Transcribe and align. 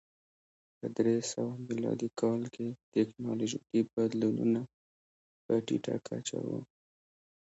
په 0.77 0.85
درې 0.97 1.15
سوه 1.31 1.51
میلادي 1.67 2.09
کال 2.21 2.41
کې 2.55 2.67
ټکنالوژیکي 2.93 3.79
بدلونونه 3.93 4.61
په 5.45 5.53
ټیټه 5.65 5.95
کچه 6.07 6.37
و. 6.47 6.49